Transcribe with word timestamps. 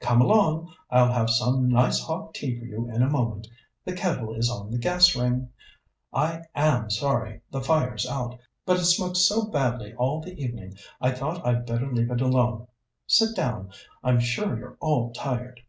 "Come 0.00 0.22
along; 0.22 0.72
I'll 0.90 1.12
have 1.12 1.28
some 1.28 1.68
nice 1.68 2.00
hot 2.00 2.32
tea 2.32 2.58
for 2.58 2.64
you 2.64 2.88
in 2.88 3.02
a 3.02 3.10
moment. 3.10 3.48
The 3.84 3.92
kettle 3.92 4.32
is 4.34 4.48
on 4.48 4.70
the 4.70 4.78
gas 4.78 5.14
ring. 5.14 5.50
I 6.10 6.40
am 6.54 6.88
sorry 6.88 7.42
the 7.50 7.60
fire's 7.60 8.06
out, 8.08 8.38
but 8.64 8.78
it 8.80 8.86
smoked 8.86 9.18
so 9.18 9.44
badly 9.50 9.92
all 9.96 10.22
the 10.22 10.42
evening 10.42 10.72
I 11.02 11.10
thought 11.12 11.44
I'd 11.46 11.66
better 11.66 11.92
leave 11.92 12.10
it 12.10 12.22
alone. 12.22 12.66
Sit 13.06 13.36
down; 13.36 13.70
I'm 14.02 14.20
sure 14.20 14.58
you're 14.58 14.78
all 14.80 15.12
tired." 15.12 15.60